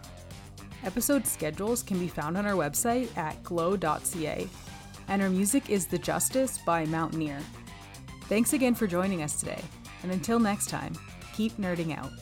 Episode 0.85 1.27
schedules 1.27 1.83
can 1.83 1.99
be 1.99 2.09
found 2.09 2.37
on 2.37 2.47
our 2.47 2.55
website 2.55 3.15
at 3.17 3.43
gloe.ca, 3.43 4.49
and 5.09 5.23
our 5.23 5.31
music 5.31 5.69
is 5.69 5.87
The 5.87 5.99
Justice 5.99 6.59
by 6.59 6.87
Mountaineer. 6.87 7.41
Thanks 8.23 8.53
again 8.53 8.75
for 8.75 8.87
joining 8.87 9.23
us 9.23 9.39
today, 9.39 9.63
and 10.03 10.13
until 10.13 10.39
next 10.39 10.69
time, 10.71 10.95
keep 11.35 11.57
nerding 11.57 11.97
out. 11.97 12.13